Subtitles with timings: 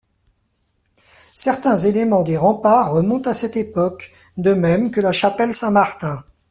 [1.35, 6.23] Certains éléments des remparts remontent à cette époque, de même que la chapelle Saint-Martin.